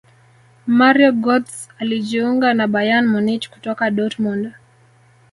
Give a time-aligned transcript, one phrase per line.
[0.77, 4.53] mario gotze alijiunga na bayern munich kutoka dortmund